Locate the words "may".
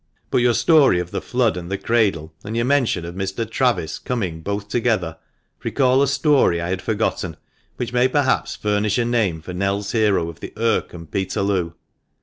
7.93-8.07